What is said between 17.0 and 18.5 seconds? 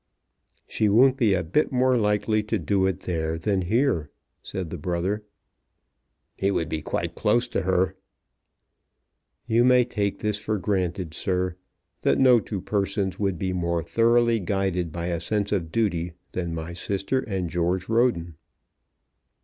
and George Roden."